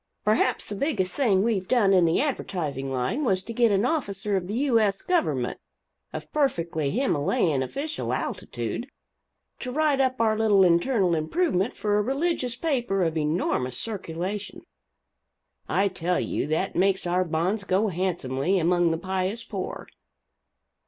[0.25, 4.35] Perhaps the biggest thing we've done in the advertising line was to get an officer
[4.35, 4.79] of the U.
[4.79, 5.03] S.
[5.03, 5.59] government,
[6.11, 8.87] of perfectly Himmalayan official altitude,
[9.59, 14.63] to write up our little internal improvement for a religious paper of enormous circulation
[15.69, 19.87] I tell you that makes our bonds go handsomely among the pious poor.